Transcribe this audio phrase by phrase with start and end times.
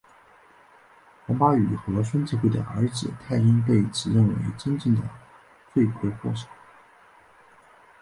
[1.27, 5.03] 黄巴宇和孙智慧的儿子泰英被指认为真正的
[5.75, 6.47] 罪魁祸首。